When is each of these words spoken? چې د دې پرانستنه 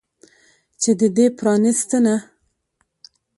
چې 0.81 0.91
د 0.99 1.01
دې 1.15 1.25
پرانستنه 1.39 2.15